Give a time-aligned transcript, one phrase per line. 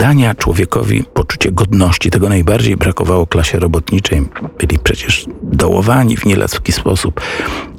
[0.00, 2.10] dania człowiekowi poczucie godności.
[2.10, 4.28] Tego najbardziej brakowało klasie robotniczej.
[4.58, 7.20] Byli przecież dołowani w nieladzki sposób.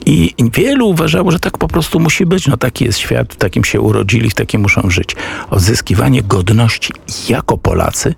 [0.05, 2.47] I wielu uważało, że tak po prostu musi być.
[2.47, 5.15] No taki jest świat, w takim się urodzili, w takim muszą żyć.
[5.49, 6.93] Odzyskiwanie godności
[7.29, 8.15] jako Polacy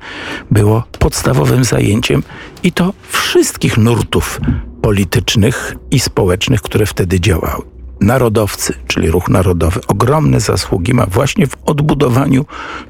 [0.52, 2.24] było podstawowym zajęciem
[2.64, 4.42] i to wszystkich nurtów
[4.82, 7.73] politycznych i społecznych, które wtedy działały.
[8.04, 12.46] Narodowcy, czyli ruch narodowy, ogromne zasługi ma właśnie w odbudowaniu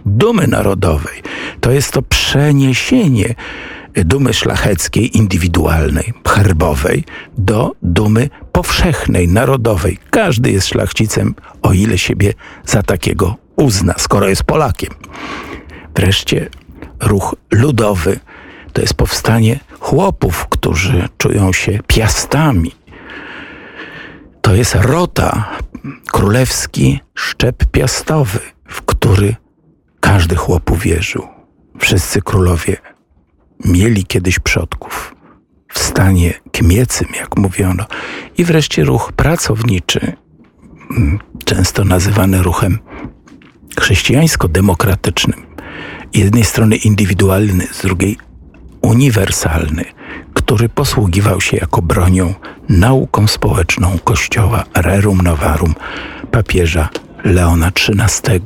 [0.06, 1.22] dumy narodowej.
[1.62, 3.36] To jest to przeniesienie
[3.94, 7.04] dumy szlacheckiej, indywidualnej, herbowej
[7.38, 9.98] do dumy powszechnej, narodowej.
[10.10, 12.34] Każdy jest szlachcicem, o ile siebie
[12.66, 14.94] za takiego uzna, skoro jest Polakiem.
[15.96, 16.50] Wreszcie
[17.00, 18.20] ruch ludowy
[18.74, 22.72] to jest powstanie chłopów, którzy czują się piastami.
[24.44, 25.60] To jest rota,
[26.12, 29.36] królewski szczep piastowy, w który
[30.00, 31.28] każdy chłop uwierzył.
[31.80, 32.78] Wszyscy królowie
[33.66, 35.16] mieli kiedyś przodków
[35.68, 37.86] w stanie kmiecym, jak mówiono.
[38.38, 40.14] I wreszcie ruch pracowniczy,
[40.92, 42.80] mm, często nazywany ruchem
[43.80, 45.46] chrześcijańsko-demokratycznym.
[46.14, 48.18] Jednej strony indywidualny, z drugiej
[48.82, 49.86] uniwersalny,
[50.54, 52.34] który posługiwał się jako bronią
[52.70, 55.76] nauką społeczną Kościoła Rerum Novarum
[56.32, 56.90] papieża
[57.24, 58.42] Leona XIII.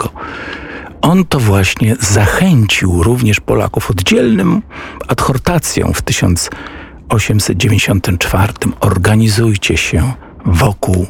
[1.02, 4.61] On to właśnie zachęcił również Polaków oddzielnym
[5.08, 8.53] adhortacją w 1894.
[8.80, 10.14] Organizujcie się
[10.45, 11.08] wokół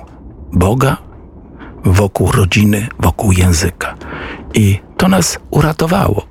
[0.53, 0.97] Boga,
[1.85, 3.95] wokół rodziny, wokół języka.
[4.53, 6.27] I to nas uratowało.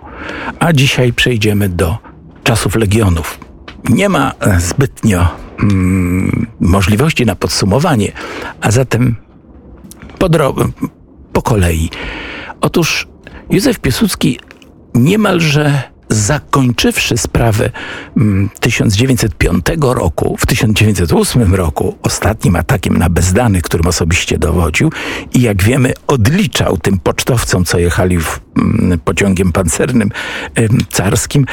[0.60, 1.98] A dzisiaj przejdziemy do
[2.44, 3.45] czasów legionów.
[3.88, 5.28] Nie ma zbytnio
[5.62, 8.12] mm, możliwości na podsumowanie,
[8.60, 9.16] a zatem
[10.18, 10.28] po,
[11.32, 11.90] po kolei.
[12.60, 13.08] Otóż
[13.50, 14.40] Józef Piłsudski
[14.94, 17.70] niemalże zakończywszy sprawę
[18.60, 24.92] 1905 mm, roku, w 1908 roku, ostatnim atakiem na bezdany, którym osobiście dowodził
[25.34, 30.10] i jak wiemy odliczał tym pocztowcom, co jechali w, mm, pociągiem pancernym
[30.90, 31.46] carskim,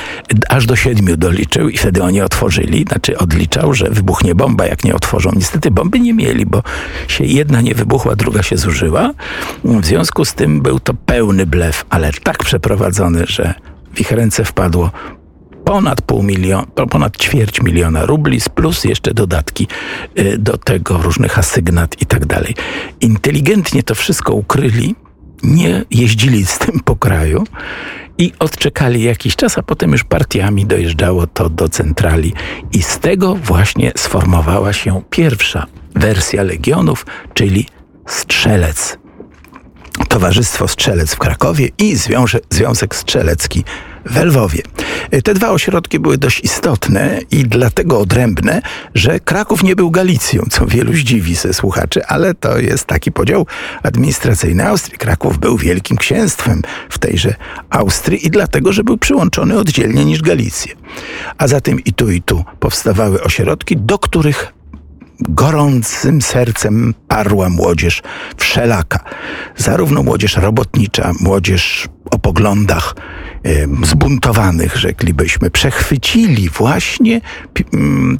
[0.49, 4.95] aż do siedmiu doliczył i wtedy oni otworzyli, znaczy odliczał, że wybuchnie bomba, jak nie
[4.95, 5.31] otworzą.
[5.35, 6.63] Niestety bomby nie mieli, bo
[7.07, 9.13] się jedna nie wybuchła, druga się zużyła.
[9.63, 13.53] W związku z tym był to pełny blef, ale tak przeprowadzony, że
[13.93, 14.91] w ich ręce wpadło
[15.65, 19.67] ponad pół miliona, ponad ćwierć miliona rubli, plus jeszcze dodatki
[20.19, 22.55] y, do tego, różnych asygnat i tak dalej.
[23.01, 24.95] Inteligentnie to wszystko ukryli,
[25.43, 27.43] nie jeździli z tym po kraju
[28.17, 32.33] i odczekali jakiś czas, a potem już partiami dojeżdżało to do centrali
[32.71, 35.65] i z tego właśnie sformowała się pierwsza
[35.95, 37.67] wersja Legionów, czyli
[38.07, 39.02] Strzelec.
[40.07, 41.95] Towarzystwo Strzelec w Krakowie i
[42.49, 43.63] Związek Strzelecki
[44.05, 44.61] w Lwowie.
[45.23, 48.61] Te dwa ośrodki były dość istotne i dlatego odrębne,
[48.95, 53.47] że Kraków nie był Galicją, co wielu zdziwi ze słuchaczy, ale to jest taki podział
[53.83, 54.97] administracyjny Austrii.
[54.97, 57.35] Kraków był wielkim księstwem w tejże
[57.69, 60.73] Austrii i dlatego, że był przyłączony oddzielnie niż Galicję.
[61.37, 64.53] A zatem i tu, i tu powstawały ośrodki, do których
[65.19, 68.01] gorącym sercem parła młodzież
[68.37, 68.99] wszelaka.
[69.63, 72.95] Zarówno młodzież robotnicza, młodzież o poglądach
[73.83, 77.21] zbuntowanych, rzeklibyśmy, przechwycili właśnie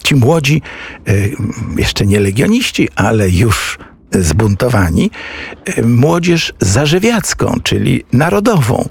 [0.04, 0.62] ci młodzi,
[1.78, 3.80] jeszcze nie legioniści, ale już
[4.12, 5.12] zbuntowani,
[5.84, 8.90] młodzież zarzewiacką, czyli narodową,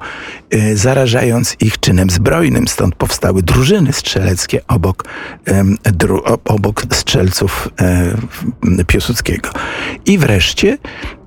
[0.75, 2.69] zarażając ich czynem zbrojnym.
[2.69, 5.05] Stąd powstały drużyny strzeleckie obok,
[6.45, 7.69] obok strzelców
[8.87, 9.51] Piłsudskiego.
[10.07, 11.22] I wreszcie Mm,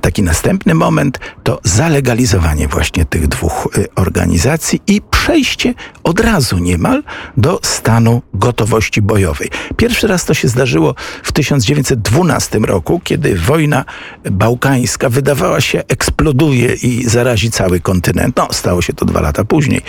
[0.00, 7.02] taki następny moment to zalegalizowanie właśnie tych dwóch y, organizacji i przejście od razu niemal
[7.36, 9.50] do stanu gotowości bojowej.
[9.76, 13.84] Pierwszy raz to się zdarzyło w 1912 roku, kiedy wojna
[14.30, 18.36] bałkańska wydawała się eksploduje i zarazi cały kontynent.
[18.36, 19.80] No, stało się to dwa lata później.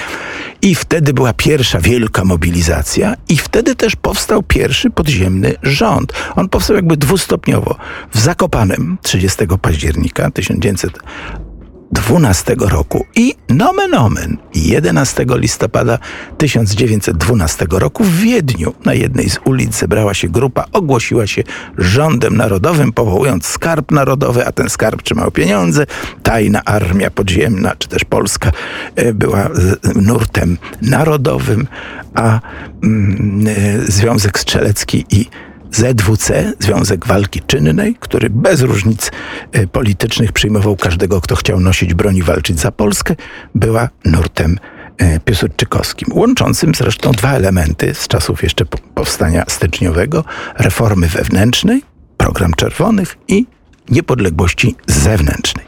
[0.61, 6.13] I wtedy była pierwsza wielka mobilizacja i wtedy też powstał pierwszy podziemny rząd.
[6.35, 7.75] On powstał jakby dwustopniowo.
[8.13, 15.99] W Zakopanem 30 października 1912 roku i nomen omen 11 listopada
[16.37, 21.43] 1912 roku w Wiedniu na jednej z ulic zebrała się grupa, ogłosiła się
[21.77, 25.85] rządem narodowym, powołując skarb narodowy, a ten skarb trzymał pieniądze.
[26.23, 28.51] Tajna armia podziemna, czy też polska,
[28.95, 29.49] e, była
[29.95, 31.67] nurtem narodowym,
[32.13, 32.39] a
[32.83, 35.25] mm, e, Związek Strzelecki i
[35.71, 39.11] ZWC, Związek Walki Czynnej, który bez różnic
[39.51, 43.15] e, politycznych przyjmował każdego, kto chciał nosić broń i walczyć za Polskę,
[43.55, 44.59] była nurtem
[44.97, 48.65] e, piłsudczykowskim, łączącym zresztą dwa elementy z czasów jeszcze
[48.95, 50.23] powstania styczniowego,
[50.57, 51.81] reformy wewnętrznej,
[52.17, 53.45] program czerwonych i
[53.89, 55.65] niepodległości zewnętrznej.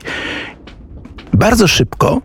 [1.33, 2.21] Bardzo szybko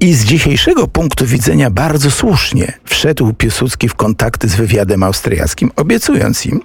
[0.00, 6.46] i z dzisiejszego punktu widzenia bardzo słusznie wszedł Piłsudski w kontakty z wywiadem austriackim, obiecując
[6.46, 6.60] im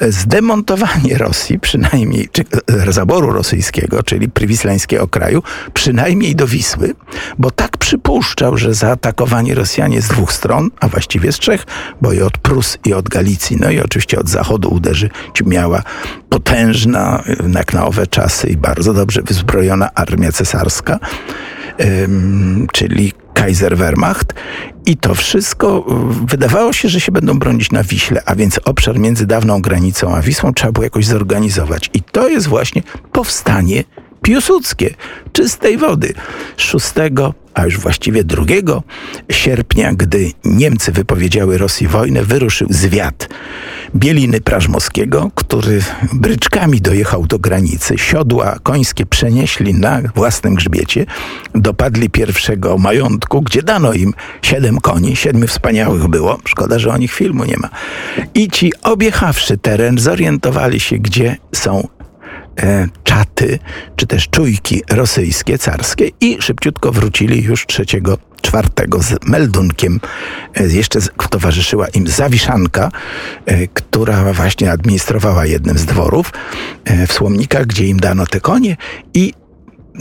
[0.00, 2.44] zdemontowanie Rosji, przynajmniej czy,
[2.88, 5.42] e, zaboru rosyjskiego, czyli prywislańskiego kraju,
[5.74, 6.94] przynajmniej do Wisły,
[7.38, 11.66] bo tak przypuszczał, że zaatakowanie Rosjanie z dwóch stron, a właściwie z trzech,
[12.02, 15.10] bo i od Prus i od Galicji, no i oczywiście od zachodu uderzy
[15.46, 15.82] miała
[16.28, 17.22] potężna,
[17.54, 20.98] jak na owe czasy i bardzo dobrze wyzbrojona armia cesarska,
[22.72, 24.34] czyli Kaiser Wehrmacht
[24.86, 25.86] i to wszystko
[26.26, 30.22] wydawało się, że się będą bronić na Wiśle, a więc obszar między dawną granicą a
[30.22, 31.90] Wisłą trzeba było jakoś zorganizować.
[31.94, 32.82] I to jest właśnie
[33.12, 33.84] powstanie
[34.22, 34.94] Piłsudskie,
[35.32, 36.12] czystej wody.
[36.56, 36.86] 6,
[37.54, 38.44] a już właściwie 2
[39.30, 43.28] sierpnia, gdy Niemcy wypowiedziały Rosji wojnę, wyruszył zwiat
[43.96, 45.80] Bieliny Prażmowskiego, który
[46.12, 47.98] bryczkami dojechał do granicy.
[47.98, 51.06] Siodła końskie przenieśli na własnym grzbiecie,
[51.54, 56.38] dopadli pierwszego majątku, gdzie dano im siedem koni, siedmiu wspaniałych było.
[56.44, 57.68] Szkoda, że o nich filmu nie ma.
[58.34, 61.88] I ci objechawszy teren, zorientowali się, gdzie są
[62.58, 63.58] e, czaty,
[63.96, 70.00] czy też czujki rosyjskie, carskie i szybciutko wrócili już trzeciego, czwartego z meldunkiem.
[70.54, 70.98] E, jeszcze
[71.30, 72.90] towarzyszyła im Zawiszanka,
[73.46, 76.32] e, która właśnie administrowała jednym z dworów
[76.84, 78.76] e, w Słomnikach, gdzie im dano te konie
[79.14, 79.34] i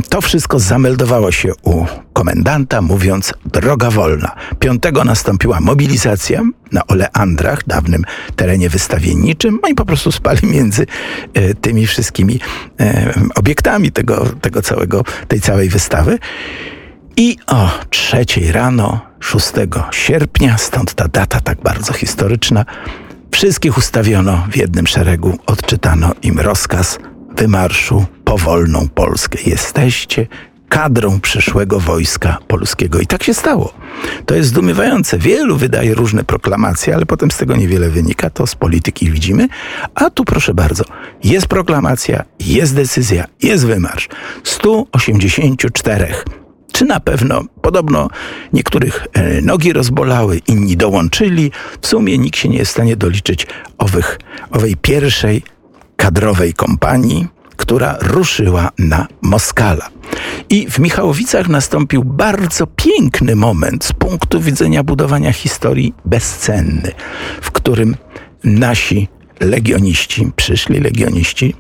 [0.10, 4.32] to wszystko zameldowało się u komendanta, mówiąc droga wolna.
[4.60, 6.42] Piątego nastąpiła mobilizacja
[6.72, 8.04] na Oleandrach, dawnym
[8.36, 9.60] terenie wystawienniczym.
[9.64, 10.86] Oni po prostu spali między
[11.34, 12.40] e, tymi wszystkimi
[12.80, 16.20] e, obiektami tego, tego całego, tej całej wystawy.
[17.18, 19.52] I o trzeciej rano, 6
[19.92, 22.66] sierpnia, stąd ta data tak bardzo historyczna,
[23.32, 27.00] wszystkich ustawiono w jednym szeregu, odczytano im rozkaz
[27.38, 29.38] wymarszu po wolną Polskę.
[29.46, 30.28] Jesteście
[30.70, 33.00] kadrą przyszłego wojska polskiego.
[33.00, 33.74] I tak się stało.
[34.26, 35.18] To jest zdumiewające.
[35.18, 38.30] Wielu wydaje różne proklamacje, ale potem z tego niewiele wynika.
[38.30, 39.48] To z polityki widzimy.
[39.96, 40.84] A tu proszę bardzo,
[41.24, 44.10] jest proklamacja, jest decyzja, jest wymarsz.
[44.44, 46.08] 184
[46.72, 48.10] czy na pewno, podobno
[48.54, 51.52] niektórych e, nogi rozbolały, inni dołączyli.
[51.82, 53.48] W sumie nikt się nie jest w stanie doliczyć
[53.78, 54.20] owych,
[54.52, 55.44] owej pierwszej
[55.98, 59.90] kadrowej kompanii, która ruszyła na Moskala.
[60.50, 66.92] I w Michałowicach nastąpił bardzo piękny moment z punktu widzenia budowania historii bezcenny,
[67.42, 67.96] w którym
[68.44, 69.08] nasi
[69.40, 71.56] legioniści, przyszli legioniści,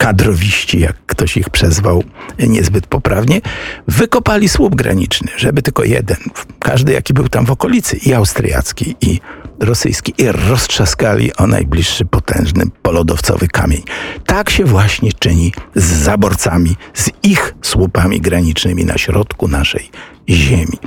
[0.00, 2.04] kadrowiści, jak ktoś ich przezwał
[2.38, 3.40] niezbyt poprawnie,
[3.88, 6.16] wykopali słup graniczny, żeby tylko jeden,
[6.58, 9.20] każdy jaki był tam w okolicy, i austriacki, i
[9.60, 13.82] rosyjski, i roztrzaskali o najbliższy potężny polodowcowy kamień.
[14.26, 19.90] Tak się właśnie czyni z zaborcami, z ich słupami granicznymi na środku naszej
[20.28, 20.78] ziemi.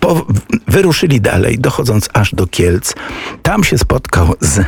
[0.00, 0.26] Po,
[0.68, 2.94] wyruszyli dalej, dochodząc aż do Kielc.
[3.42, 4.64] Tam się spotkał z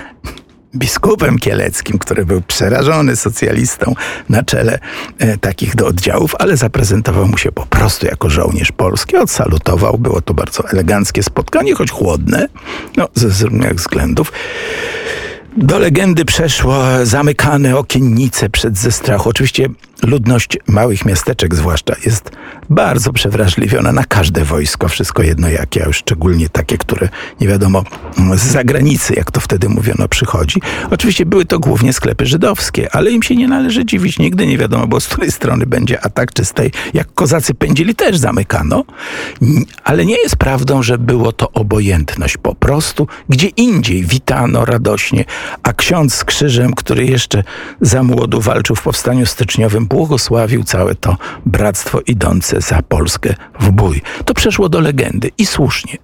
[0.75, 3.94] biskupem kieleckim, który był przerażony socjalistą
[4.29, 4.79] na czele
[5.19, 9.99] e, takich do oddziałów, ale zaprezentował mu się po prostu jako żołnierz polski, odsalutował.
[9.99, 12.49] Było to bardzo eleganckie spotkanie, choć chłodne,
[12.97, 14.33] no, ze różnych względów.
[15.57, 19.28] Do legendy przeszło zamykane okiennice przed ze strachu.
[19.28, 19.69] Oczywiście
[20.02, 22.31] ludność małych miasteczek zwłaszcza jest
[22.71, 27.09] bardzo przewrażliwiona na każde wojsko, wszystko jedno jakie, a już szczególnie takie, które
[27.40, 27.85] nie wiadomo
[28.37, 30.61] z zagranicy, jak to wtedy mówiono, przychodzi.
[30.90, 34.19] Oczywiście były to głównie sklepy żydowskie, ale im się nie należy dziwić.
[34.19, 37.95] Nigdy nie wiadomo, bo z której strony będzie atak, czy z tej, jak kozacy pędzili,
[37.95, 38.85] też zamykano.
[39.85, 42.37] Ale nie jest prawdą, że było to obojętność.
[42.37, 45.25] Po prostu gdzie indziej witano radośnie,
[45.62, 47.42] a ksiądz z krzyżem, który jeszcze
[47.80, 51.16] za młodu walczył w powstaniu styczniowym, błogosławił całe to
[51.47, 54.02] bractwo idące za Polskę w bój.
[54.25, 55.97] To przeszło do legendy i słusznie,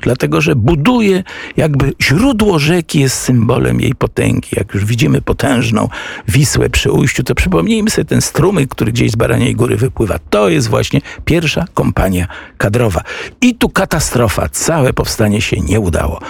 [0.00, 1.24] dlatego że buduje
[1.56, 4.48] jakby źródło rzeki jest symbolem jej potęgi.
[4.52, 5.88] Jak już widzimy potężną
[6.28, 10.18] Wisłę przy ujściu, to przypomnijmy sobie ten strumyk, który gdzieś z Baraniej Góry wypływa.
[10.30, 12.26] To jest właśnie pierwsza kompania
[12.58, 13.02] kadrowa.
[13.40, 14.48] I tu katastrofa.
[14.48, 16.20] Całe powstanie się nie udało.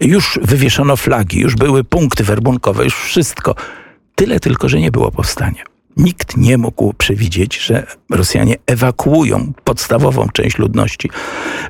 [0.00, 3.54] Już wywieszono flagi, już były punkty werbunkowe, już wszystko.
[4.14, 5.64] Tyle tylko, że nie było powstania
[5.96, 11.10] Nikt nie mógł przewidzieć, że Rosjanie ewakuują podstawową część ludności,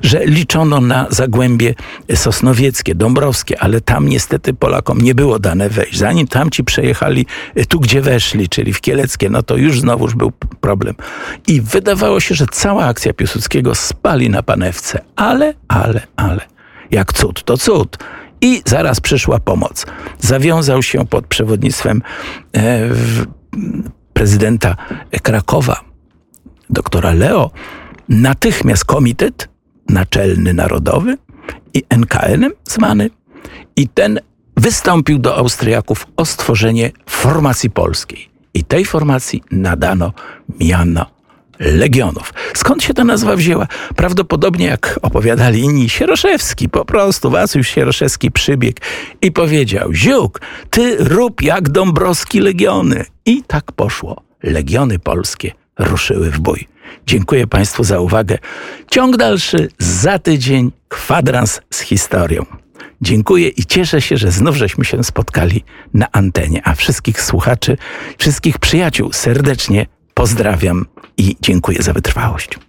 [0.01, 1.75] że liczono na zagłębie
[2.15, 5.97] sosnowieckie, dąbrowskie, ale tam niestety Polakom nie było dane wejść.
[5.97, 7.25] Zanim tamci przejechali
[7.67, 10.31] tu, gdzie weszli, czyli w Kieleckie, no to już znowuż był
[10.61, 10.95] problem.
[11.47, 15.01] I wydawało się, że cała akcja Piłsudskiego spali na panewce.
[15.15, 16.41] Ale, ale, ale.
[16.91, 17.97] Jak cud, to cud.
[18.41, 19.85] I zaraz przyszła pomoc.
[20.19, 22.01] Zawiązał się pod przewodnictwem
[22.57, 22.89] e,
[24.13, 24.75] prezydenta
[25.23, 25.81] Krakowa,
[26.69, 27.51] doktora Leo,
[28.09, 29.49] natychmiast komitet
[29.89, 31.17] naczelny narodowy
[31.73, 33.09] i NKN zwany.
[33.75, 34.19] I ten
[34.57, 38.29] wystąpił do Austriaków o stworzenie formacji polskiej.
[38.53, 40.13] I tej formacji nadano
[40.59, 41.05] miano
[41.61, 42.33] Legionów.
[42.53, 43.67] Skąd się ta nazwa wzięła?
[43.95, 48.77] Prawdopodobnie, jak opowiadali inni, Sieroszewski, po prostu Wasyl Sieroszewski przybiegł
[49.21, 53.05] i powiedział: Ziuk, ty rób jak Dąbrowski Legiony.
[53.25, 54.21] I tak poszło.
[54.43, 56.67] Legiony polskie ruszyły w bój.
[57.07, 58.37] Dziękuję Państwu za uwagę.
[58.91, 62.45] Ciąg dalszy za tydzień, kwadrans z historią.
[63.01, 65.63] Dziękuję i cieszę się, że znów żeśmy się spotkali
[65.93, 66.61] na antenie.
[66.63, 67.77] A wszystkich słuchaczy,
[68.17, 69.85] wszystkich przyjaciół serdecznie
[70.21, 70.85] pozdrawiam
[71.17, 72.59] i dziękuję za wytrwałość.